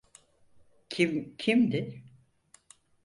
Kim 0.89 1.35
kimdi? 1.37 2.03